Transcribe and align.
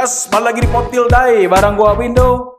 Yes, 0.00 0.32
balik 0.32 0.56
lagi 0.56 0.60
di 0.64 0.70
Potildai 0.72 1.44
barang 1.44 1.76
gua 1.76 1.92
Window. 1.92 2.56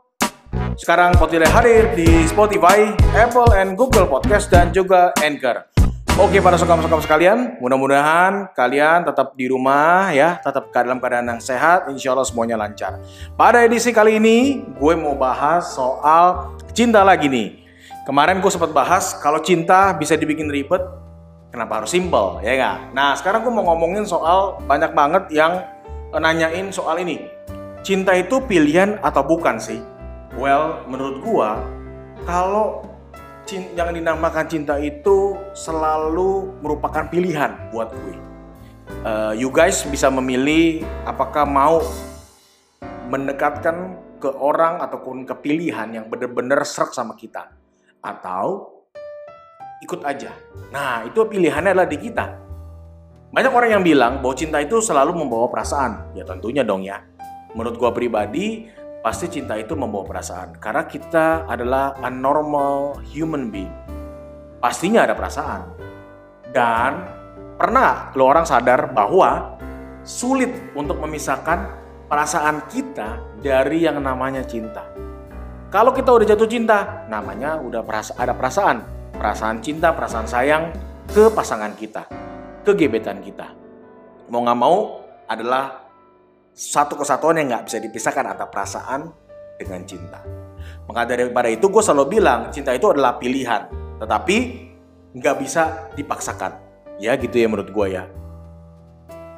Sekarang 0.78 1.10
Potildai 1.18 1.50
hadir 1.50 1.90
di 1.90 2.22
Spotify, 2.30 2.94
Apple, 3.18 3.50
and 3.58 3.74
Google 3.74 4.06
Podcast 4.06 4.46
dan 4.46 4.70
juga 4.70 5.10
Anchor. 5.18 5.66
Oke 6.22 6.38
para 6.38 6.54
sokam-sokam 6.54 7.02
sekalian, 7.02 7.58
mudah-mudahan 7.58 8.46
kalian 8.54 9.02
tetap 9.02 9.34
di 9.34 9.50
rumah 9.50 10.14
ya, 10.14 10.38
tetap 10.38 10.70
dalam 10.70 11.02
keadaan 11.02 11.34
yang 11.34 11.42
sehat, 11.42 11.90
insya 11.90 12.14
Allah 12.14 12.22
semuanya 12.22 12.54
lancar. 12.54 13.02
Pada 13.34 13.66
edisi 13.66 13.90
kali 13.90 14.22
ini, 14.22 14.62
gue 14.78 14.94
mau 14.94 15.18
bahas 15.18 15.66
soal 15.74 16.54
cinta 16.70 17.02
lagi 17.02 17.26
nih. 17.26 17.66
Kemarin 18.06 18.38
gue 18.38 18.54
sempat 18.54 18.70
bahas 18.70 19.18
kalau 19.18 19.42
cinta 19.42 19.90
bisa 19.98 20.14
dibikin 20.14 20.46
ribet, 20.46 20.86
kenapa 21.50 21.82
harus 21.82 21.90
simple, 21.90 22.38
ya 22.46 22.54
nggak? 22.54 22.94
Nah 22.94 23.18
sekarang 23.18 23.42
gue 23.42 23.50
mau 23.50 23.66
ngomongin 23.74 24.06
soal 24.06 24.62
banyak 24.62 24.94
banget 24.94 25.26
yang 25.34 25.58
nanyain 26.12 26.68
soal 26.68 27.00
ini. 27.00 27.31
Cinta 27.82 28.14
itu 28.14 28.38
pilihan 28.46 29.02
atau 29.02 29.26
bukan 29.26 29.58
sih? 29.58 29.82
Well, 30.38 30.86
menurut 30.86 31.18
gua, 31.18 31.58
kalau 32.22 32.86
yang 33.50 33.90
dinamakan 33.90 34.46
cinta 34.46 34.78
itu 34.78 35.34
selalu 35.50 36.62
merupakan 36.62 37.10
pilihan 37.10 37.74
buat 37.74 37.90
gue. 37.90 38.16
Uh, 39.02 39.34
you 39.34 39.50
guys 39.50 39.82
bisa 39.82 40.06
memilih 40.14 40.86
apakah 41.02 41.42
mau 41.42 41.82
mendekatkan 43.10 43.98
ke 44.22 44.30
orang 44.30 44.78
ataupun 44.78 45.26
ke 45.26 45.34
pilihan 45.42 45.90
yang 45.90 46.06
benar-benar 46.06 46.62
serak 46.62 46.94
sama 46.94 47.18
kita 47.18 47.50
atau 47.98 48.78
ikut 49.82 50.06
aja. 50.06 50.30
Nah, 50.70 51.02
itu 51.02 51.18
pilihannya 51.26 51.74
adalah 51.74 51.90
di 51.90 51.98
kita. 51.98 52.26
Banyak 53.34 53.52
orang 53.52 53.70
yang 53.74 53.82
bilang 53.82 54.22
bahwa 54.22 54.38
cinta 54.38 54.62
itu 54.62 54.78
selalu 54.78 55.18
membawa 55.18 55.50
perasaan. 55.50 56.14
Ya 56.14 56.22
tentunya 56.22 56.62
dong 56.62 56.86
ya. 56.86 57.02
Menurut 57.52 57.76
gua 57.76 57.90
pribadi, 57.92 58.68
pasti 59.04 59.28
cinta 59.28 59.58
itu 59.58 59.76
membawa 59.76 60.08
perasaan. 60.08 60.56
Karena 60.56 60.88
kita 60.88 61.44
adalah 61.48 61.98
a 62.00 62.08
normal 62.08 63.02
human 63.04 63.52
being. 63.52 63.72
Pastinya 64.62 65.04
ada 65.04 65.12
perasaan. 65.18 65.62
Dan 66.52 66.92
pernah 67.56 68.12
lo 68.14 68.28
orang 68.28 68.46
sadar 68.46 68.92
bahwa 68.92 69.58
sulit 70.04 70.52
untuk 70.76 71.00
memisahkan 71.02 71.82
perasaan 72.06 72.68
kita 72.68 73.40
dari 73.40 73.84
yang 73.84 74.00
namanya 74.00 74.44
cinta. 74.44 74.84
Kalau 75.72 75.96
kita 75.96 76.12
udah 76.12 76.26
jatuh 76.28 76.48
cinta, 76.48 77.08
namanya 77.08 77.56
udah 77.56 77.80
perasa 77.80 78.12
ada 78.20 78.36
perasaan. 78.36 78.84
Perasaan 79.16 79.64
cinta, 79.64 79.96
perasaan 79.96 80.28
sayang 80.28 80.68
ke 81.08 81.32
pasangan 81.32 81.72
kita 81.72 82.04
kegebetan 82.62 83.18
kita. 83.22 83.50
Mau 84.30 84.42
nggak 84.46 84.58
mau 84.58 85.02
adalah 85.26 85.81
satu 86.52 87.00
kesatuan 87.00 87.40
yang 87.40 87.48
nggak 87.48 87.64
bisa 87.68 87.80
dipisahkan 87.80 88.24
antara 88.28 88.48
perasaan 88.48 89.08
dengan 89.56 89.82
cinta. 89.88 90.20
Maka 90.84 91.08
daripada 91.08 91.48
itu 91.48 91.68
gue 91.72 91.82
selalu 91.82 92.20
bilang 92.20 92.52
cinta 92.52 92.76
itu 92.76 92.92
adalah 92.92 93.16
pilihan, 93.16 93.72
tetapi 93.98 94.36
nggak 95.16 95.36
bisa 95.40 95.88
dipaksakan. 95.96 96.60
Ya 97.00 97.16
gitu 97.16 97.34
ya 97.40 97.48
menurut 97.48 97.72
gue 97.72 97.86
ya. 97.96 98.04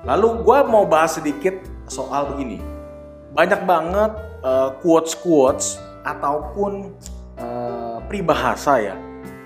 Lalu 0.04 0.44
gue 0.44 0.58
mau 0.68 0.84
bahas 0.84 1.16
sedikit 1.16 1.54
soal 1.88 2.34
begini. 2.34 2.60
Banyak 3.32 3.64
banget 3.64 4.12
uh, 4.44 4.76
quotes-quotes 4.84 5.80
ataupun 6.04 6.92
uh, 7.40 7.98
peribahasa 8.04 8.78
ya 8.82 8.94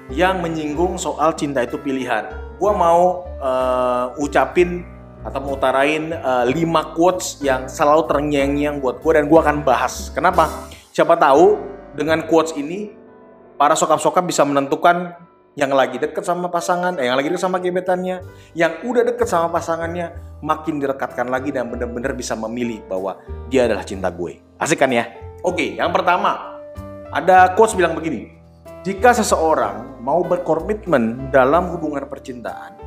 yang 0.09 0.41
menyinggung 0.41 0.97
soal 0.99 1.37
cinta 1.37 1.63
itu 1.63 1.79
pilihan. 1.79 2.27
Gue 2.59 2.73
mau 2.75 3.29
uh, 3.39 4.11
ucapin 4.19 4.83
atau 5.27 5.39
mau 5.43 5.59
utarain 5.59 6.15
uh, 6.15 6.47
eh, 6.47 6.55
5 6.55 6.95
quotes 6.95 7.43
yang 7.43 7.67
selalu 7.67 8.07
terngiang-ngiang 8.07 8.79
buat 8.79 9.03
gue 9.03 9.13
dan 9.19 9.25
gue 9.27 9.39
akan 9.39 9.67
bahas. 9.67 10.15
Kenapa? 10.15 10.69
Siapa 10.95 11.19
tahu 11.19 11.59
dengan 11.95 12.23
quotes 12.27 12.55
ini 12.55 12.95
para 13.59 13.75
sokap-sokap 13.75 14.23
bisa 14.23 14.47
menentukan 14.47 15.19
yang 15.59 15.75
lagi 15.75 15.99
deket 15.99 16.23
sama 16.23 16.47
pasangan, 16.47 16.95
eh, 17.03 17.11
yang 17.11 17.19
lagi 17.19 17.35
deket 17.35 17.43
sama 17.43 17.59
gebetannya, 17.59 18.23
yang 18.55 18.79
udah 18.87 19.03
deket 19.03 19.27
sama 19.27 19.51
pasangannya, 19.51 20.15
makin 20.39 20.79
direkatkan 20.79 21.27
lagi 21.27 21.51
dan 21.51 21.67
benar-benar 21.67 22.15
bisa 22.15 22.39
memilih 22.39 22.79
bahwa 22.87 23.19
dia 23.51 23.67
adalah 23.67 23.83
cinta 23.83 24.07
gue. 24.15 24.39
Asik 24.55 24.79
kan 24.79 24.95
ya? 24.95 25.11
Oke, 25.43 25.75
yang 25.75 25.91
pertama 25.91 26.63
ada 27.11 27.59
quotes 27.59 27.75
bilang 27.75 27.99
begini. 27.99 28.39
Jika 28.87 29.11
seseorang 29.11 29.99
mau 29.99 30.23
berkomitmen 30.23 31.35
dalam 31.35 31.75
hubungan 31.75 32.07
percintaan, 32.07 32.79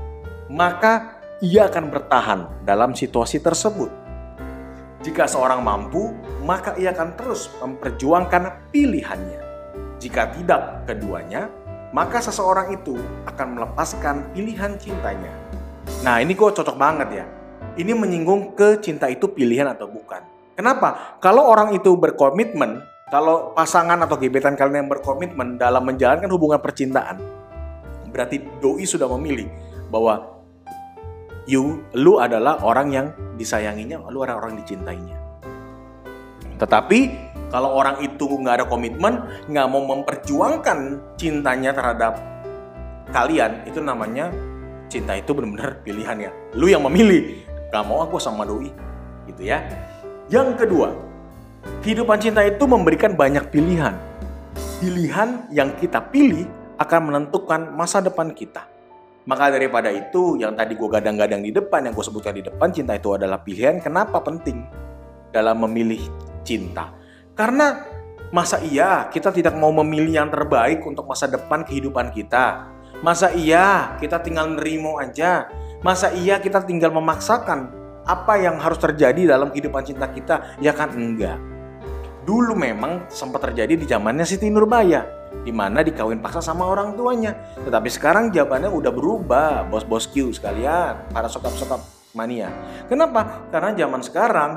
maka 0.47 1.21
ia 1.41 1.66
akan 1.66 1.90
bertahan 1.90 2.40
dalam 2.62 2.94
situasi 2.94 3.41
tersebut. 3.41 3.90
Jika 5.02 5.25
seorang 5.25 5.66
mampu, 5.66 6.13
maka 6.46 6.78
ia 6.78 6.94
akan 6.94 7.18
terus 7.18 7.50
memperjuangkan 7.57 8.69
pilihannya. 8.69 9.41
Jika 9.97 10.38
tidak 10.38 10.85
keduanya, 10.85 11.50
maka 11.90 12.22
seseorang 12.22 12.78
itu 12.78 12.94
akan 13.25 13.57
melepaskan 13.57 14.29
pilihan 14.38 14.78
cintanya. 14.78 15.34
Nah, 16.06 16.22
ini 16.22 16.38
kok 16.38 16.62
cocok 16.62 16.78
banget 16.78 17.09
ya. 17.09 17.25
Ini 17.73 17.97
menyinggung 17.97 18.53
ke 18.53 18.78
cinta 18.78 19.09
itu 19.09 19.25
pilihan 19.25 19.66
atau 19.66 19.90
bukan. 19.90 20.22
Kenapa? 20.53 21.18
Kalau 21.18 21.50
orang 21.50 21.73
itu 21.73 21.97
berkomitmen, 21.97 22.85
kalau 23.09 23.58
pasangan 23.58 23.97
atau 24.06 24.13
gebetan 24.22 24.53
kalian 24.53 24.85
yang 24.85 24.91
berkomitmen 24.94 25.58
dalam 25.58 25.81
menjalankan 25.90 26.29
hubungan 26.29 26.62
percintaan, 26.62 27.18
berarti 28.13 28.46
doi 28.62 28.85
sudah 28.85 29.09
memilih 29.18 29.50
bahwa 29.90 30.31
you 31.50 31.81
lu 31.97 32.22
adalah 32.22 32.62
orang 32.62 32.88
yang 32.94 33.07
disayanginya, 33.38 34.02
lu 34.09 34.22
adalah 34.22 34.46
orang 34.46 34.59
dicintainya. 34.62 35.18
Tetapi 36.62 37.00
kalau 37.50 37.74
orang 37.75 38.00
itu 38.06 38.25
nggak 38.25 38.63
ada 38.63 38.66
komitmen, 38.69 39.28
nggak 39.50 39.68
mau 39.68 39.84
memperjuangkan 39.84 41.02
cintanya 41.18 41.74
terhadap 41.74 42.22
kalian, 43.12 43.68
itu 43.68 43.84
namanya 43.84 44.31
cinta 44.91 45.16
itu 45.16 45.31
benar-benar 45.31 45.79
pilihan 45.84 46.18
ya. 46.28 46.31
Lu 46.56 46.68
yang 46.68 46.84
memilih, 46.84 47.47
gak 47.72 47.88
mau 47.88 48.03
aku 48.03 48.19
sama 48.19 48.44
doi, 48.44 48.68
gitu 49.31 49.47
ya. 49.47 49.63
Yang 50.28 50.68
kedua, 50.68 50.91
kehidupan 51.79 52.19
cinta 52.19 52.44
itu 52.44 52.63
memberikan 52.68 53.16
banyak 53.16 53.47
pilihan. 53.52 53.96
Pilihan 54.84 55.47
yang 55.56 55.72
kita 55.79 56.03
pilih 56.12 56.44
akan 56.75 57.00
menentukan 57.08 57.72
masa 57.72 58.03
depan 58.03 58.35
kita. 58.35 58.68
Maka 59.22 59.54
daripada 59.54 59.94
itu, 59.94 60.42
yang 60.42 60.58
tadi 60.58 60.74
gue 60.74 60.90
gadang-gadang 60.90 61.46
di 61.46 61.54
depan, 61.54 61.86
yang 61.86 61.94
gue 61.94 62.02
sebutkan 62.02 62.34
di 62.34 62.42
depan, 62.42 62.74
cinta 62.74 62.98
itu 62.98 63.14
adalah 63.14 63.38
pilihan. 63.46 63.78
Kenapa 63.78 64.18
penting 64.18 64.66
dalam 65.30 65.62
memilih 65.62 66.02
cinta? 66.42 66.90
Karena 67.38 67.86
masa 68.34 68.58
iya 68.66 69.06
kita 69.14 69.30
tidak 69.30 69.54
mau 69.54 69.70
memilih 69.70 70.26
yang 70.26 70.30
terbaik 70.34 70.82
untuk 70.90 71.06
masa 71.06 71.30
depan 71.30 71.62
kehidupan 71.62 72.09
kita? 72.09 72.66
Masa 73.06 73.30
iya 73.38 73.94
kita 74.02 74.26
tinggal 74.26 74.58
nerimo 74.58 74.98
aja? 74.98 75.46
Masa 75.86 76.09
iya 76.18 76.42
kita 76.42 76.66
tinggal 76.66 76.90
memaksakan 76.90 77.78
apa 78.09 78.42
yang 78.42 78.58
harus 78.58 78.82
terjadi 78.82 79.38
dalam 79.38 79.53
kehidupan 79.53 79.86
cinta 79.86 80.09
kita? 80.09 80.58
Ya 80.58 80.74
kan 80.74 80.98
enggak. 80.98 81.38
Dulu 82.26 82.58
memang 82.58 83.06
sempat 83.06 83.46
terjadi 83.50 83.78
di 83.78 83.86
zamannya 83.86 84.26
Siti 84.26 84.50
Nurbaya 84.50 85.21
di 85.42 85.52
mana 85.56 85.81
dikawin 85.81 86.19
paksa 86.19 86.44
sama 86.44 86.68
orang 86.68 86.94
tuanya. 86.94 87.56
Tetapi 87.64 87.90
sekarang 87.90 88.30
jawabannya 88.30 88.69
udah 88.69 88.92
berubah, 88.94 89.66
bos-bos 89.72 90.06
Q 90.12 90.36
sekalian, 90.36 91.09
para 91.09 91.31
sokap-sokap 91.31 91.81
mania. 92.14 92.52
Kenapa? 92.92 93.47
Karena 93.50 93.74
zaman 93.74 94.02
sekarang 94.03 94.52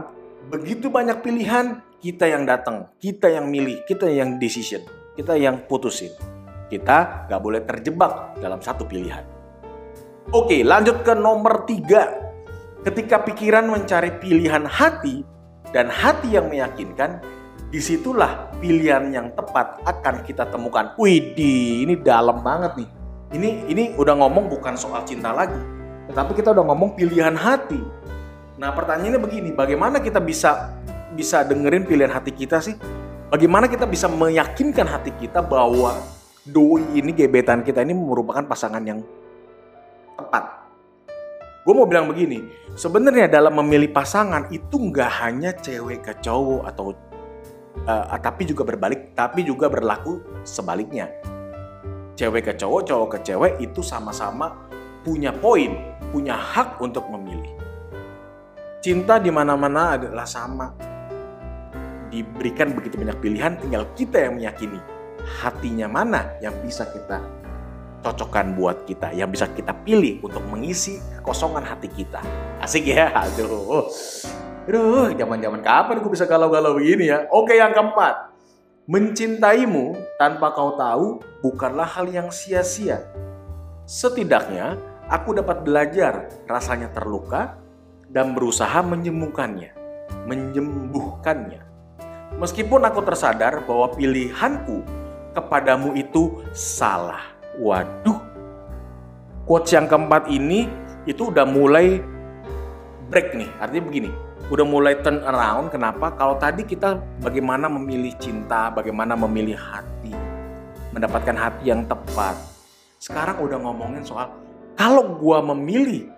begitu 0.51 0.93
banyak 0.93 1.25
pilihan, 1.25 1.81
kita 2.05 2.29
yang 2.29 2.45
datang, 2.45 2.93
kita 3.01 3.33
yang 3.33 3.49
milih, 3.49 3.81
kita 3.89 4.11
yang 4.13 4.37
decision, 4.37 4.85
kita 5.17 5.41
yang 5.41 5.65
putusin. 5.65 6.13
Kita 6.69 7.29
gak 7.31 7.41
boleh 7.41 7.63
terjebak 7.65 8.37
dalam 8.41 8.61
satu 8.61 8.85
pilihan. 8.85 9.25
Oke, 10.33 10.65
lanjut 10.65 11.05
ke 11.05 11.13
nomor 11.13 11.69
tiga. 11.69 12.33
Ketika 12.85 13.25
pikiran 13.25 13.69
mencari 13.69 14.21
pilihan 14.21 14.65
hati 14.69 15.25
dan 15.73 15.89
hati 15.89 16.37
yang 16.37 16.53
meyakinkan, 16.53 17.21
di 17.75 17.83
situlah 17.83 18.55
pilihan 18.63 19.11
yang 19.11 19.35
tepat 19.35 19.83
akan 19.83 20.23
kita 20.23 20.47
temukan. 20.47 20.95
Widih, 20.95 21.83
ini 21.83 21.99
dalam 21.99 22.39
banget 22.39 22.79
nih. 22.79 22.89
Ini 23.35 23.49
ini 23.67 23.85
udah 23.99 24.15
ngomong 24.15 24.47
bukan 24.47 24.79
soal 24.79 25.03
cinta 25.03 25.35
lagi, 25.35 25.59
tetapi 26.07 26.39
kita 26.39 26.55
udah 26.55 26.71
ngomong 26.71 26.95
pilihan 26.95 27.35
hati. 27.35 27.83
Nah 28.63 28.71
pertanyaannya 28.71 29.19
begini, 29.19 29.51
bagaimana 29.51 29.99
kita 29.99 30.23
bisa 30.23 30.71
bisa 31.19 31.43
dengerin 31.43 31.83
pilihan 31.83 32.15
hati 32.15 32.31
kita 32.31 32.63
sih? 32.63 32.79
Bagaimana 33.27 33.67
kita 33.67 33.91
bisa 33.91 34.07
meyakinkan 34.07 34.87
hati 34.87 35.11
kita 35.19 35.43
bahwa 35.43 35.99
doi 36.47 36.87
ini 36.95 37.11
gebetan 37.11 37.67
kita 37.67 37.83
ini 37.83 37.91
merupakan 37.91 38.47
pasangan 38.47 38.87
yang 38.87 39.03
tepat? 40.15 40.63
Gue 41.67 41.75
mau 41.75 41.91
bilang 41.91 42.07
begini, 42.07 42.39
sebenarnya 42.79 43.27
dalam 43.27 43.59
memilih 43.59 43.91
pasangan 43.91 44.47
itu 44.55 44.79
nggak 44.79 45.11
hanya 45.27 45.51
cewek 45.59 46.07
ke 46.07 46.23
cowok 46.23 46.71
atau 46.71 46.95
uh, 47.83 48.15
tapi 48.23 48.47
juga 48.47 48.63
berbalik, 48.63 49.19
tapi 49.19 49.43
juga 49.43 49.67
berlaku 49.67 50.23
sebaliknya. 50.47 51.11
Cewek 52.15 52.47
ke 52.47 52.53
cowok, 52.55 52.83
cowok 52.87 53.09
ke 53.11 53.19
cewek 53.27 53.53
itu 53.59 53.83
sama-sama 53.83 54.71
punya 55.03 55.35
poin, 55.35 55.75
punya 56.15 56.39
hak 56.39 56.79
untuk 56.79 57.11
memilih. 57.11 57.51
Cinta 58.79 59.19
di 59.19 59.35
mana-mana 59.35 59.99
adalah 59.99 60.29
sama. 60.29 60.71
diberikan 62.15 62.71
begitu 62.79 62.95
banyak 62.95 63.19
pilihan, 63.19 63.59
tinggal 63.59 63.91
kita 63.99 64.23
yang 64.23 64.39
meyakini 64.39 64.79
hatinya 65.43 65.89
mana 65.89 66.37
yang 66.39 66.55
bisa 66.63 66.87
kita 66.87 67.19
cocokkan 68.05 68.53
buat 68.53 68.85
kita, 68.85 69.17
yang 69.17 69.33
bisa 69.33 69.49
kita 69.49 69.73
pilih 69.73 70.21
untuk 70.21 70.45
mengisi 70.53 71.01
kekosongan 71.21 71.65
hati 71.65 71.89
kita. 71.89 72.21
Asik 72.61 72.93
ya? 72.93 73.09
Aduh. 73.17 73.89
Aduh, 74.65 75.13
zaman-zaman 75.13 75.61
kapan 75.61 76.01
gue 76.01 76.09
bisa 76.09 76.25
galau-galau 76.25 76.81
begini 76.81 77.13
ya? 77.13 77.29
Oke, 77.29 77.53
yang 77.53 77.77
keempat. 77.77 78.33
Mencintaimu 78.89 79.93
tanpa 80.17 80.57
kau 80.57 80.81
tahu 80.81 81.21
bukanlah 81.45 81.85
hal 81.85 82.09
yang 82.09 82.33
sia-sia. 82.33 83.05
Setidaknya, 83.85 84.81
aku 85.13 85.37
dapat 85.37 85.69
belajar 85.69 86.33
rasanya 86.49 86.89
terluka 86.97 87.61
dan 88.09 88.33
berusaha 88.33 88.81
menyembuhkannya, 88.81 89.77
menyembuhkannya. 90.25 91.61
Meskipun 92.41 92.89
aku 92.89 93.05
tersadar 93.05 93.69
bahwa 93.69 93.93
pilihanku 93.93 94.81
kepadamu 95.37 95.93
itu 95.93 96.41
salah. 96.57 97.37
Waduh. 97.61 98.17
Quotes 99.45 99.77
yang 99.77 99.85
keempat 99.93 100.33
ini 100.33 100.73
itu 101.05 101.29
udah 101.29 101.45
mulai 101.45 102.01
break 103.13 103.37
nih. 103.37 103.51
Artinya 103.61 103.85
begini, 103.85 104.11
udah 104.53 104.67
mulai 104.67 105.01
turn 105.01 105.25
around. 105.25 105.73
Kenapa? 105.73 106.13
Kalau 106.17 106.37
tadi 106.37 106.67
kita 106.69 107.01
bagaimana 107.21 107.71
memilih 107.71 108.13
cinta, 108.21 108.69
bagaimana 108.69 109.17
memilih 109.17 109.57
hati, 109.57 110.13
mendapatkan 110.93 111.37
hati 111.37 111.73
yang 111.73 111.85
tepat. 111.89 112.37
Sekarang 113.01 113.41
udah 113.45 113.61
ngomongin 113.61 114.05
soal 114.05 114.33
kalau 114.75 115.17
gua 115.17 115.41
memilih 115.41 116.11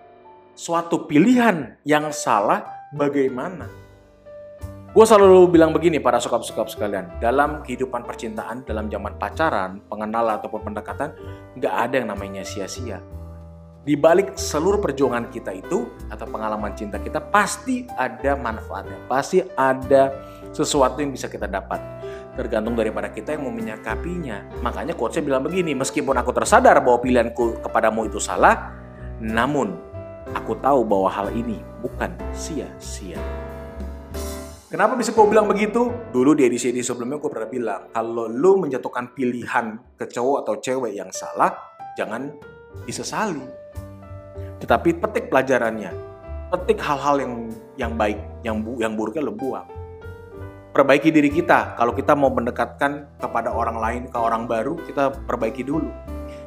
suatu 0.57 1.05
pilihan 1.05 1.77
yang 1.85 2.09
salah, 2.09 2.89
bagaimana? 2.95 3.69
Gue 4.97 5.05
selalu 5.05 5.53
bilang 5.53 5.69
begini 5.77 6.01
para 6.01 6.17
sokap-sokap 6.17 6.73
sekalian, 6.73 7.21
dalam 7.21 7.61
kehidupan 7.61 8.01
percintaan, 8.01 8.65
dalam 8.65 8.89
zaman 8.89 9.13
pacaran, 9.21 9.77
pengenalan 9.85 10.41
ataupun 10.41 10.73
pendekatan, 10.73 11.13
nggak 11.53 11.69
ada 11.69 11.95
yang 12.01 12.09
namanya 12.09 12.41
sia-sia 12.41 12.97
di 13.87 13.95
balik 13.95 14.35
seluruh 14.35 14.83
perjuangan 14.83 15.31
kita 15.31 15.55
itu 15.55 15.87
atau 16.11 16.27
pengalaman 16.27 16.75
cinta 16.75 16.99
kita 16.99 17.23
pasti 17.23 17.87
ada 17.95 18.35
manfaatnya, 18.35 18.99
pasti 19.07 19.39
ada 19.55 20.11
sesuatu 20.51 20.99
yang 20.99 21.15
bisa 21.15 21.31
kita 21.31 21.47
dapat. 21.47 21.79
Tergantung 22.35 22.75
daripada 22.75 23.07
kita 23.07 23.31
yang 23.31 23.47
mau 23.47 23.55
menyakapinya. 23.55 24.59
Makanya 24.59 24.91
quotesnya 24.91 25.23
bilang 25.31 25.47
begini, 25.47 25.71
meskipun 25.71 26.19
aku 26.19 26.35
tersadar 26.35 26.83
bahwa 26.83 26.99
pilihanku 26.99 27.63
kepadamu 27.63 28.11
itu 28.11 28.19
salah, 28.19 28.75
namun 29.23 29.79
aku 30.35 30.59
tahu 30.59 30.83
bahwa 30.83 31.07
hal 31.07 31.31
ini 31.31 31.63
bukan 31.79 32.11
sia-sia. 32.35 33.17
Kenapa 34.67 34.99
bisa 34.99 35.15
gue 35.15 35.23
bilang 35.31 35.47
begitu? 35.47 35.87
Dulu 36.11 36.35
di 36.35 36.43
edisi-edisi 36.43 36.91
sebelumnya 36.91 37.23
gue 37.23 37.31
pernah 37.31 37.47
bilang, 37.47 37.81
kalau 37.95 38.27
lu 38.27 38.59
menjatuhkan 38.59 39.15
pilihan 39.15 39.79
ke 39.95 40.11
cowok 40.11 40.43
atau 40.43 40.53
cewek 40.59 40.91
yang 40.91 41.07
salah, 41.15 41.55
jangan 41.95 42.35
disesali 42.83 43.66
tetapi 44.57 44.97
petik 44.97 45.29
pelajarannya, 45.29 45.93
petik 46.49 46.81
hal-hal 46.81 47.21
yang 47.21 47.33
yang 47.77 47.93
baik, 47.93 48.17
yang 48.41 48.57
bu, 48.65 48.81
yang 48.81 48.97
buruknya 48.97 49.21
lo 49.21 49.33
buang. 49.33 49.69
Perbaiki 50.73 51.09
diri 51.09 51.29
kita. 51.33 51.73
Kalau 51.73 51.93
kita 51.93 52.13
mau 52.13 52.29
mendekatkan 52.29 53.17
kepada 53.17 53.49
orang 53.49 53.77
lain, 53.81 54.01
ke 54.09 54.17
orang 54.17 54.45
baru, 54.45 54.77
kita 54.85 55.09
perbaiki 55.25 55.65
dulu. 55.65 55.89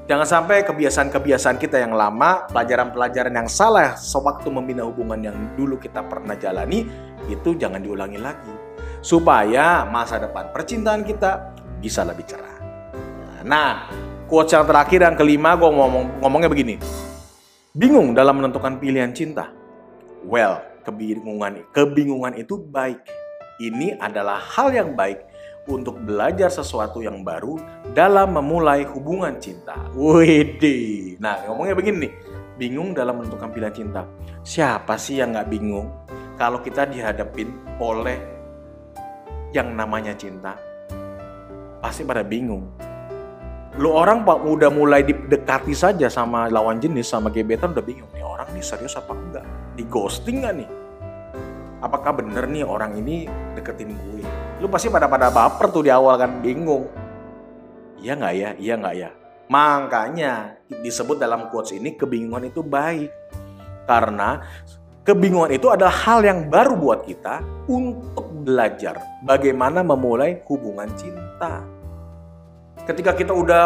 Jangan 0.06 0.26
sampai 0.26 0.66
kebiasaan-kebiasaan 0.66 1.58
kita 1.58 1.82
yang 1.82 1.94
lama, 1.94 2.46
pelajaran-pelajaran 2.50 3.30
yang 3.30 3.46
salah 3.50 3.94
sewaktu 3.94 4.50
membina 4.50 4.82
hubungan 4.82 5.22
yang 5.22 5.38
dulu 5.54 5.78
kita 5.78 6.02
pernah 6.06 6.34
jalani, 6.34 6.86
itu 7.30 7.54
jangan 7.58 7.78
diulangi 7.78 8.18
lagi. 8.18 8.54
Supaya 9.02 9.86
masa 9.86 10.18
depan 10.18 10.50
percintaan 10.50 11.06
kita 11.06 11.54
bisa 11.78 12.02
lebih 12.02 12.26
cerah. 12.26 12.58
Nah, 13.46 13.86
quotes 14.26 14.54
yang 14.54 14.66
terakhir 14.66 14.98
yang 15.06 15.14
kelima, 15.14 15.54
gue 15.54 15.70
ngomong 15.70 16.22
ngomongnya 16.22 16.50
begini 16.50 16.76
bingung 17.70 18.18
dalam 18.18 18.42
menentukan 18.42 18.82
pilihan 18.82 19.14
cinta? 19.14 19.54
Well, 20.26 20.58
kebingungan 20.82 21.70
kebingungan 21.70 22.34
itu 22.36 22.58
baik. 22.58 22.98
Ini 23.60 24.00
adalah 24.00 24.40
hal 24.40 24.72
yang 24.72 24.96
baik 24.96 25.20
untuk 25.68 26.00
belajar 26.00 26.48
sesuatu 26.48 27.04
yang 27.04 27.20
baru 27.20 27.60
dalam 27.92 28.32
memulai 28.34 28.88
hubungan 28.88 29.36
cinta. 29.36 29.76
Wede. 29.92 31.14
Nah, 31.20 31.44
ngomongnya 31.46 31.76
begini 31.76 32.08
nih. 32.08 32.12
Bingung 32.56 32.92
dalam 32.92 33.20
menentukan 33.20 33.52
pilihan 33.52 33.72
cinta. 33.72 34.02
Siapa 34.44 34.96
sih 34.96 35.20
yang 35.20 35.36
nggak 35.36 35.48
bingung 35.48 35.88
kalau 36.40 36.60
kita 36.64 36.88
dihadapin 36.88 37.52
oleh 37.80 38.16
yang 39.52 39.72
namanya 39.76 40.16
cinta? 40.16 40.56
Pasti 41.80 42.04
pada 42.04 42.20
bingung 42.24 42.68
lu 43.80 43.96
orang 43.96 44.28
udah 44.28 44.68
mulai 44.68 45.00
didekati 45.00 45.72
saja 45.72 46.12
sama 46.12 46.52
lawan 46.52 46.76
jenis 46.76 47.08
sama 47.08 47.32
gebetan 47.32 47.72
udah 47.72 47.80
bingung 47.80 48.12
nih 48.12 48.20
orang 48.20 48.52
nih 48.52 48.60
serius 48.60 48.92
apa 49.00 49.16
enggak? 49.16 49.44
Di 49.72 49.88
ghosting 49.88 50.44
nggak 50.44 50.54
nih? 50.60 50.68
Apakah 51.80 52.12
bener 52.20 52.44
nih 52.44 52.60
orang 52.60 53.00
ini 53.00 53.24
deketin 53.56 53.96
gue? 53.96 54.20
Lu 54.60 54.68
pasti 54.68 54.92
pada 54.92 55.08
pada 55.08 55.32
baper 55.32 55.72
tuh 55.72 55.80
di 55.80 55.88
awal 55.88 56.20
kan 56.20 56.44
bingung. 56.44 56.92
Iya 58.04 58.20
nggak 58.20 58.34
ya? 58.36 58.50
Iya 58.60 58.74
nggak 58.76 58.94
ya? 59.00 59.10
Makanya 59.48 60.32
disebut 60.68 61.16
dalam 61.16 61.48
quotes 61.48 61.72
ini 61.72 61.96
kebingungan 61.96 62.52
itu 62.52 62.60
baik. 62.60 63.08
Karena 63.88 64.44
kebingungan 65.08 65.56
itu 65.56 65.72
adalah 65.72 65.96
hal 66.04 66.20
yang 66.20 66.52
baru 66.52 66.76
buat 66.76 67.08
kita 67.08 67.64
untuk 67.64 68.28
belajar 68.44 69.00
bagaimana 69.24 69.80
memulai 69.80 70.44
hubungan 70.44 70.92
cinta 71.00 71.79
ketika 72.88 73.12
kita 73.12 73.32
udah 73.36 73.64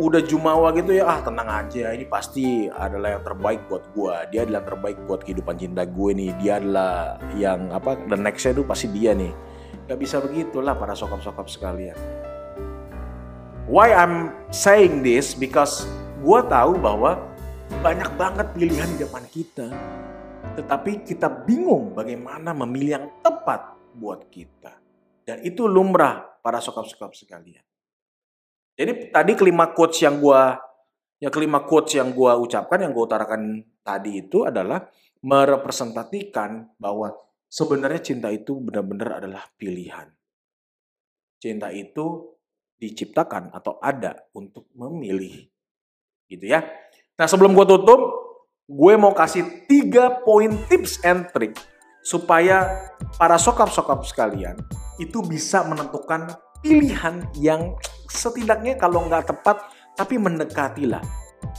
udah 0.00 0.20
jumawa 0.24 0.72
gitu 0.72 0.96
ya 0.96 1.04
ah 1.04 1.20
tenang 1.20 1.46
aja 1.46 1.92
ini 1.92 2.08
pasti 2.08 2.66
adalah 2.68 3.18
yang 3.18 3.24
terbaik 3.24 3.60
buat 3.68 3.84
gue 3.92 4.14
dia 4.32 4.40
adalah 4.48 4.64
yang 4.64 4.68
terbaik 4.72 4.98
buat 5.04 5.20
kehidupan 5.22 5.54
cinta 5.60 5.82
gue 5.84 6.10
nih. 6.16 6.30
Dia 6.40 6.52
adalah 6.62 7.20
yang 7.36 7.68
apa 7.74 8.00
the 8.08 8.16
nextnya 8.16 8.56
itu 8.56 8.64
pasti 8.64 8.86
dia 8.88 9.12
nih. 9.12 9.32
Gak 9.84 10.00
bisa 10.00 10.16
begitulah 10.24 10.72
para 10.72 10.96
sokap-sokap 10.96 11.44
sekalian. 11.50 11.98
Why 13.68 13.92
I'm 13.92 14.32
saying 14.48 15.04
this? 15.04 15.36
Because 15.36 15.84
gue 16.24 16.40
tahu 16.48 16.80
bahwa 16.80 17.20
banyak 17.84 18.08
banget 18.16 18.46
pilihan 18.56 18.88
di 18.96 18.98
depan 19.04 19.24
kita. 19.28 19.68
Tetapi 20.56 21.04
kita 21.04 21.28
bingung 21.44 21.92
bagaimana 21.92 22.52
memilih 22.52 23.00
yang 23.00 23.06
tepat 23.20 23.76
buat 23.96 24.28
kita. 24.28 24.72
Dan 25.24 25.40
itu 25.44 25.64
lumrah 25.64 26.40
para 26.44 26.60
sokap-sokap 26.60 27.16
sekalian 27.16 27.64
jadi 28.74 29.14
tadi 29.14 29.32
kelima 29.38 29.70
quotes 29.70 30.02
yang 30.02 30.18
gua 30.18 30.58
yang 31.22 31.30
kelima 31.30 31.62
quotes 31.62 31.94
yang 31.94 32.10
gua 32.10 32.34
ucapkan 32.36 32.82
yang 32.82 32.90
gua 32.90 33.06
utarakan 33.06 33.62
tadi 33.86 34.26
itu 34.26 34.42
adalah 34.42 34.82
merepresentasikan 35.24 36.76
bahwa 36.76 37.14
sebenarnya 37.48 38.02
cinta 38.02 38.28
itu 38.28 38.58
benar-benar 38.60 39.22
adalah 39.24 39.46
pilihan. 39.56 40.10
Cinta 41.40 41.72
itu 41.72 42.34
diciptakan 42.76 43.54
atau 43.54 43.80
ada 43.80 44.26
untuk 44.36 44.68
memilih. 44.76 45.48
Gitu 46.28 46.44
ya. 46.44 46.60
Nah, 47.16 47.24
sebelum 47.30 47.56
gua 47.56 47.64
tutup, 47.64 48.00
gue 48.64 48.94
mau 48.96 49.12
kasih 49.12 49.68
tiga 49.68 50.24
poin 50.24 50.56
tips 50.72 51.00
and 51.04 51.28
trick 51.36 51.52
supaya 52.04 52.90
para 53.16 53.36
sokap-sokap 53.36 54.04
sekalian 54.08 54.56
itu 54.96 55.20
bisa 55.24 55.64
menentukan 55.64 56.32
pilihan 56.64 57.28
yang 57.36 57.76
setidaknya 58.08 58.76
kalau 58.80 59.06
nggak 59.06 59.30
tepat 59.30 59.68
tapi 59.94 60.18
mendekatilah. 60.18 61.04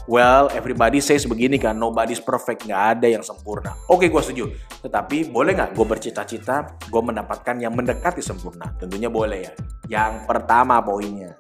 Well, 0.06 0.50
everybody 0.54 1.00
says 1.00 1.26
begini 1.26 1.62
kan, 1.62 1.78
nobody's 1.78 2.20
perfect, 2.22 2.66
nggak 2.66 3.00
ada 3.00 3.08
yang 3.10 3.24
sempurna. 3.24 3.78
Oke, 3.90 4.10
gue 4.10 4.22
setuju. 4.22 4.46
Tetapi 4.82 5.30
boleh 5.30 5.54
nggak 5.56 5.72
gue 5.78 5.86
bercita-cita, 5.86 6.78
gue 6.90 7.02
mendapatkan 7.02 7.56
yang 7.58 7.74
mendekati 7.74 8.22
sempurna? 8.22 8.70
Tentunya 8.78 9.10
boleh 9.10 9.40
ya. 9.46 9.54
Yang 9.86 10.26
pertama 10.26 10.82
poinnya, 10.82 11.38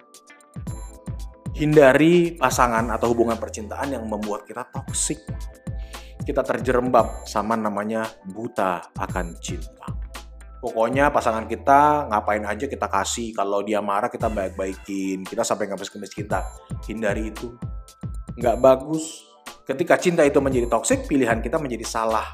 hindari 1.55 2.35
pasangan 2.37 2.89
atau 2.93 3.15
hubungan 3.15 3.39
percintaan 3.39 3.97
yang 3.97 4.05
membuat 4.05 4.45
kita 4.45 4.67
toksik. 4.69 5.23
Kita 6.25 6.41
terjerembab 6.41 7.25
sama 7.29 7.53
namanya 7.53 8.05
buta 8.25 8.93
akan 8.97 9.37
cinta. 9.41 10.04
Pokoknya 10.65 11.13
pasangan 11.13 11.45
kita 11.45 12.09
ngapain 12.09 12.41
aja 12.41 12.65
kita 12.65 12.89
kasih. 12.89 13.37
Kalau 13.37 13.61
dia 13.61 13.85
marah 13.85 14.09
kita 14.09 14.33
baik-baikin. 14.33 15.21
Kita 15.21 15.45
sampai 15.45 15.69
ngemis-ngemis 15.69 16.09
kita. 16.09 16.41
Hindari 16.89 17.29
itu. 17.29 17.53
Nggak 18.33 18.57
bagus. 18.65 19.29
Ketika 19.61 20.01
cinta 20.01 20.25
itu 20.25 20.41
menjadi 20.41 20.65
toksik, 20.65 21.05
pilihan 21.05 21.37
kita 21.45 21.61
menjadi 21.61 21.85
salah. 21.85 22.25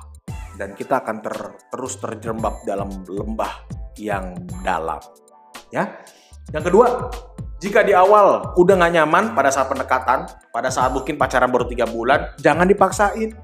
Dan 0.56 0.72
kita 0.80 1.04
akan 1.04 1.20
ter, 1.20 1.36
terus 1.76 2.00
terjerembab 2.00 2.64
dalam 2.64 3.04
lembah 3.04 3.68
yang 4.00 4.32
dalam. 4.64 5.04
Ya. 5.68 6.00
Yang 6.56 6.72
kedua, 6.72 7.12
jika 7.60 7.84
di 7.84 7.92
awal 7.92 8.56
udah 8.56 8.80
nggak 8.80 8.94
nyaman 8.96 9.24
pada 9.36 9.52
saat 9.52 9.68
pendekatan, 9.68 10.24
pada 10.56 10.72
saat 10.72 10.96
mungkin 10.96 11.20
pacaran 11.20 11.52
baru 11.52 11.68
tiga 11.68 11.84
bulan, 11.84 12.32
jangan 12.40 12.64
dipaksain. 12.64 13.36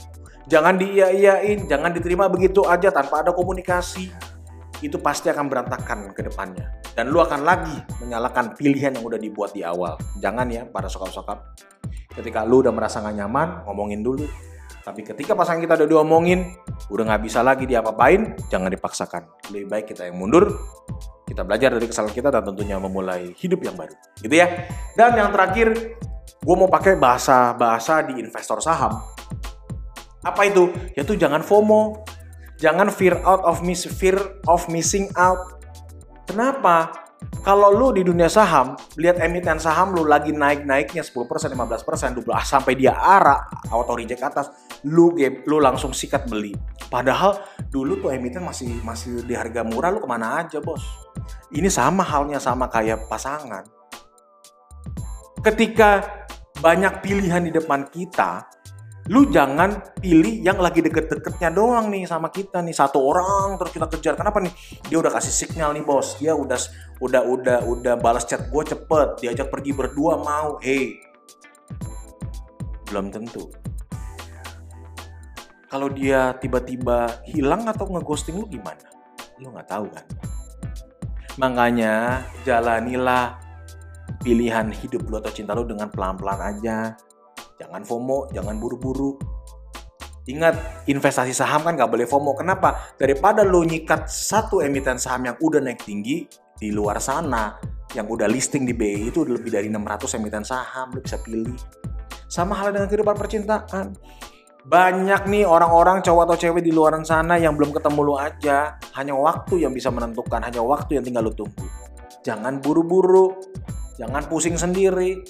Jangan 0.48 0.80
diiya-iyain, 0.80 1.68
jangan 1.68 1.92
diterima 1.92 2.32
begitu 2.32 2.64
aja 2.64 2.88
tanpa 2.88 3.20
ada 3.20 3.36
komunikasi 3.36 4.37
itu 4.82 5.02
pasti 5.02 5.34
akan 5.34 5.50
berantakan 5.50 6.14
ke 6.14 6.22
depannya. 6.26 6.78
Dan 6.94 7.10
lu 7.10 7.22
akan 7.22 7.42
lagi 7.46 7.78
menyalakan 8.02 8.54
pilihan 8.58 8.94
yang 8.94 9.06
udah 9.06 9.18
dibuat 9.18 9.54
di 9.54 9.62
awal. 9.66 9.98
Jangan 10.22 10.48
ya 10.50 10.66
para 10.66 10.90
sokap-sokap. 10.90 11.58
Ketika 12.14 12.46
lu 12.46 12.66
udah 12.66 12.74
merasa 12.74 13.02
gak 13.02 13.14
nyaman, 13.14 13.66
ngomongin 13.70 14.02
dulu. 14.02 14.26
Tapi 14.82 15.04
ketika 15.04 15.36
pasangan 15.36 15.60
kita 15.60 15.76
udah 15.84 15.90
diomongin, 15.90 16.48
udah 16.88 17.04
nggak 17.12 17.22
bisa 17.28 17.44
lagi 17.44 17.68
diapa-apain, 17.68 18.40
jangan 18.48 18.72
dipaksakan. 18.72 19.52
Lebih 19.52 19.68
baik 19.68 19.86
kita 19.92 20.08
yang 20.08 20.16
mundur, 20.16 20.48
kita 21.28 21.44
belajar 21.44 21.76
dari 21.76 21.92
kesalahan 21.92 22.16
kita 22.16 22.32
dan 22.32 22.40
tentunya 22.48 22.80
memulai 22.80 23.36
hidup 23.36 23.68
yang 23.68 23.76
baru. 23.76 23.92
Gitu 24.24 24.32
ya. 24.32 24.48
Dan 24.96 25.20
yang 25.20 25.36
terakhir, 25.36 26.00
gue 26.40 26.56
mau 26.56 26.72
pakai 26.72 26.96
bahasa-bahasa 26.96 28.08
di 28.08 28.24
investor 28.24 28.64
saham. 28.64 28.96
Apa 30.24 30.48
itu? 30.48 30.72
Yaitu 30.96 31.20
jangan 31.20 31.44
FOMO. 31.44 32.08
Jangan 32.58 32.90
fear 32.90 33.22
out 33.22 33.46
of 33.46 33.62
miss 33.62 33.86
fear 33.86 34.18
of 34.50 34.66
missing 34.74 35.14
out. 35.14 35.62
Kenapa? 36.26 37.08
Kalau 37.46 37.72
lu 37.72 37.96
di 37.96 38.04
dunia 38.04 38.28
saham, 38.28 38.76
lihat 39.00 39.24
emiten 39.24 39.62
saham 39.62 39.96
lu 39.96 40.04
lagi 40.04 40.36
naik-naiknya 40.36 41.00
10%, 41.00 41.54
15%, 41.54 41.56
12 41.56 42.28
sampai 42.44 42.74
dia 42.76 42.94
arah 42.98 43.48
auto 43.72 43.96
reject 43.96 44.20
atas, 44.20 44.52
lu 44.84 45.16
lu 45.48 45.58
langsung 45.62 45.96
sikat 45.96 46.28
beli. 46.28 46.52
Padahal 46.92 47.40
dulu 47.72 48.04
tuh 48.04 48.12
emiten 48.12 48.44
masih 48.44 48.84
masih 48.84 49.24
di 49.24 49.38
harga 49.38 49.64
murah 49.64 49.94
lu 49.94 50.04
ke 50.04 50.10
mana 50.10 50.44
aja, 50.44 50.60
Bos. 50.60 50.84
Ini 51.54 51.72
sama 51.72 52.04
halnya 52.04 52.42
sama 52.42 52.68
kayak 52.68 53.08
pasangan. 53.08 53.64
Ketika 55.40 56.04
banyak 56.60 57.06
pilihan 57.06 57.48
di 57.48 57.52
depan 57.54 57.88
kita, 57.88 58.47
lu 59.08 59.32
jangan 59.32 59.96
pilih 60.04 60.44
yang 60.44 60.60
lagi 60.60 60.84
deket-deketnya 60.84 61.48
doang 61.56 61.88
nih 61.88 62.04
sama 62.04 62.28
kita 62.28 62.60
nih. 62.60 62.76
Satu 62.76 63.00
orang 63.00 63.56
terus 63.56 63.72
kita 63.72 63.88
kejar. 63.88 64.14
Kenapa 64.20 64.44
nih? 64.44 64.52
Dia 64.92 65.00
udah 65.00 65.12
kasih 65.16 65.32
signal 65.32 65.72
nih 65.72 65.84
bos. 65.84 66.20
Dia 66.20 66.36
udah 66.36 66.60
udah 67.00 67.22
udah 67.24 67.60
udah 67.64 67.94
balas 67.96 68.28
chat 68.28 68.52
gue 68.52 68.64
cepet. 68.68 69.08
Diajak 69.24 69.48
pergi 69.48 69.72
berdua 69.72 70.20
mau. 70.20 70.60
Hey. 70.60 71.00
Belum 72.92 73.08
tentu. 73.08 73.48
Kalau 75.68 75.92
dia 75.92 76.36
tiba-tiba 76.40 77.24
hilang 77.28 77.68
atau 77.68 77.88
ngeghosting 77.88 78.40
lu 78.40 78.48
gimana? 78.48 78.88
Lu 79.40 79.52
nggak 79.52 79.68
tahu 79.68 79.88
kan? 79.92 80.06
Makanya 81.40 82.24
jalanilah 82.48 83.36
pilihan 84.24 84.72
hidup 84.72 85.08
lu 85.08 85.20
atau 85.20 85.32
cinta 85.32 85.56
lu 85.56 85.68
dengan 85.68 85.92
pelan-pelan 85.92 86.40
aja 86.40 86.96
Jangan 87.58 87.82
FOMO, 87.82 88.30
jangan 88.30 88.62
buru-buru. 88.62 89.18
Ingat, 90.30 90.86
investasi 90.86 91.34
saham 91.34 91.66
kan 91.66 91.74
nggak 91.74 91.90
boleh 91.90 92.06
FOMO. 92.06 92.38
Kenapa? 92.38 92.94
Daripada 93.00 93.42
lo 93.42 93.66
nyikat 93.66 94.06
satu 94.06 94.62
emiten 94.62 95.02
saham 95.02 95.26
yang 95.26 95.38
udah 95.42 95.58
naik 95.64 95.82
tinggi 95.82 96.30
di 96.54 96.70
luar 96.70 97.02
sana, 97.02 97.58
yang 97.98 98.06
udah 98.06 98.30
listing 98.30 98.68
di 98.68 98.78
BI 98.78 99.10
itu 99.10 99.26
lebih 99.26 99.50
dari 99.50 99.74
600 99.74 100.20
emiten 100.22 100.46
saham, 100.46 100.94
lo 100.94 101.02
bisa 101.02 101.18
pilih. 101.24 101.58
Sama 102.30 102.54
halnya 102.54 102.84
dengan 102.84 102.90
kehidupan 102.92 103.16
percintaan. 103.18 103.98
Banyak 104.68 105.32
nih 105.32 105.48
orang-orang 105.48 106.04
cowok 106.04 106.28
atau 106.28 106.38
cewek 106.38 106.60
di 106.60 106.76
luar 106.76 107.00
sana 107.08 107.40
yang 107.40 107.56
belum 107.56 107.72
ketemu 107.72 108.00
lo 108.04 108.20
aja. 108.20 108.76
Hanya 109.00 109.16
waktu 109.16 109.64
yang 109.64 109.72
bisa 109.72 109.88
menentukan, 109.88 110.44
hanya 110.44 110.60
waktu 110.60 111.00
yang 111.00 111.08
tinggal 111.08 111.24
lo 111.26 111.34
tunggu. 111.34 111.66
Jangan 112.28 112.60
buru-buru, 112.60 113.32
jangan 113.96 114.28
pusing 114.28 114.60
sendiri. 114.60 115.24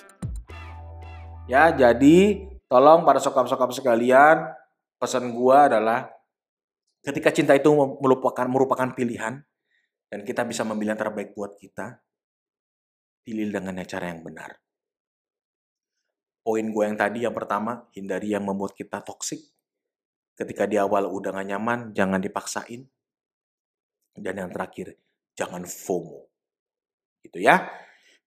Ya, 1.47 1.71
jadi 1.71 2.43
tolong 2.67 3.07
para 3.07 3.23
sokap-sokap 3.23 3.71
sekalian, 3.71 4.51
pesan 4.99 5.31
gua 5.31 5.71
adalah 5.71 6.11
ketika 7.07 7.31
cinta 7.31 7.55
itu 7.55 7.71
merupakan 8.03 8.43
merupakan 8.51 8.91
pilihan 8.91 9.39
dan 10.11 10.19
kita 10.27 10.43
bisa 10.43 10.67
memilih 10.67 10.91
yang 10.91 11.01
terbaik 11.07 11.31
buat 11.31 11.55
kita, 11.55 12.03
pilih 13.23 13.47
dengan 13.47 13.79
cara 13.87 14.11
yang 14.11 14.27
benar. 14.27 14.59
Poin 16.43 16.67
gue 16.67 16.83
yang 16.83 16.99
tadi 16.99 17.23
yang 17.23 17.35
pertama, 17.35 17.87
hindari 17.95 18.35
yang 18.35 18.43
membuat 18.43 18.75
kita 18.75 19.03
toksik. 19.03 19.39
Ketika 20.35 20.63
di 20.63 20.75
awal 20.79 21.07
udah 21.07 21.31
gak 21.31 21.47
nyaman, 21.47 21.91
jangan 21.91 22.23
dipaksain. 22.23 22.87
Dan 24.15 24.35
yang 24.35 24.51
terakhir, 24.51 24.95
jangan 25.35 25.67
FOMO. 25.67 26.27
Gitu 27.19 27.43
ya. 27.43 27.67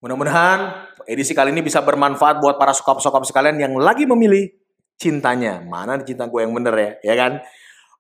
Mudah-mudahan 0.00 0.88
edisi 1.04 1.37
kali 1.37 1.52
ini 1.52 1.61
bisa 1.61 1.85
bermanfaat 1.85 2.40
buat 2.40 2.57
para 2.57 2.73
sokap-sokap 2.73 3.21
sekalian 3.28 3.61
yang 3.61 3.76
lagi 3.76 4.09
memilih 4.09 4.49
cintanya. 4.97 5.61
Mana 5.61 6.00
cinta 6.00 6.25
gue 6.25 6.40
yang 6.40 6.57
bener 6.57 6.73
ya, 6.73 6.90
ya 7.12 7.14
kan? 7.21 7.33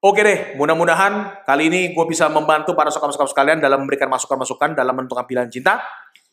Oke 0.00 0.24
deh, 0.24 0.56
mudah-mudahan 0.56 1.44
kali 1.44 1.68
ini 1.68 1.80
gue 1.92 2.04
bisa 2.08 2.32
membantu 2.32 2.72
para 2.72 2.88
sokap-sokap 2.88 3.28
sekalian 3.28 3.60
dalam 3.60 3.84
memberikan 3.84 4.08
masukan-masukan 4.08 4.72
dalam 4.72 4.96
menentukan 4.96 5.28
pilihan 5.28 5.52
cinta. 5.52 5.84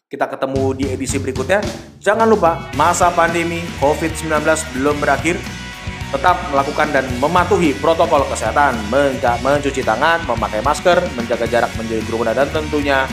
Kita 0.08 0.32
ketemu 0.32 0.72
di 0.72 0.88
edisi 0.88 1.20
berikutnya. 1.20 1.60
Jangan 2.00 2.32
lupa, 2.32 2.72
masa 2.80 3.12
pandemi 3.12 3.60
COVID-19 3.84 4.40
belum 4.80 5.04
berakhir. 5.04 5.36
Tetap 6.16 6.48
melakukan 6.56 6.96
dan 6.96 7.04
mematuhi 7.20 7.76
protokol 7.76 8.24
kesehatan, 8.32 8.88
mencuci 9.44 9.84
tangan, 9.84 10.24
memakai 10.24 10.64
masker, 10.64 11.04
menjaga 11.20 11.44
jarak 11.52 11.76
menjadi 11.76 12.00
kerumunan, 12.08 12.32
dan 12.32 12.48
tentunya 12.56 13.04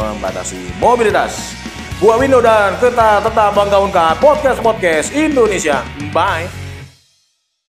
membatasi 0.00 0.80
mobilitas. 0.80 1.65
Gua 1.96 2.20
Window 2.20 2.44
dan 2.44 2.76
kita 2.76 3.24
tetap 3.24 3.56
bangga 3.56 3.80
podcast-podcast 4.20 5.16
Indonesia. 5.16 5.80
Bye. 6.12 6.65